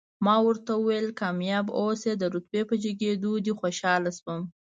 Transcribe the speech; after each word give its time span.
ما 0.25 0.35
ورته 0.45 0.71
وویل، 0.77 1.07
کامیاب 1.21 1.65
اوسئ، 1.79 2.11
د 2.17 2.23
رتبې 2.33 2.61
په 2.69 2.75
جګېدو 2.83 3.31
دې 3.45 3.53
خوشاله 3.59 4.11
شوم. 4.17 4.41